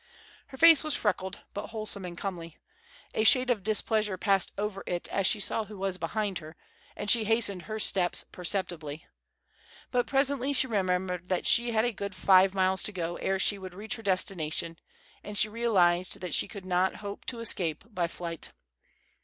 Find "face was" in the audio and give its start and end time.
0.57-0.95